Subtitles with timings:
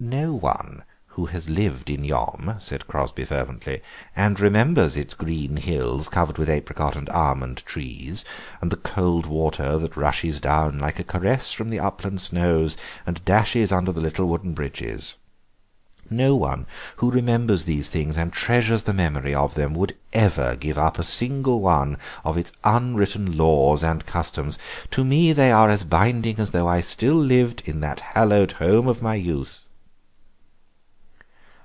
[0.00, 3.82] "No one who has lived in Yom," said Crosby fervently,
[4.14, 8.24] "and remembers its green hills covered with apricot and almond trees,
[8.60, 12.76] and the cold water that rushes down like a caress from the upland snows
[13.06, 15.16] and dashes under the little wooden bridges,
[16.08, 16.64] no one
[16.98, 21.02] who remembers these things and treasures the memory of them would ever give up a
[21.02, 24.58] single one of its unwritten laws and customs.
[24.92, 28.86] To me they are as binding as though I still lived in that hallowed home
[28.86, 29.64] of my youth."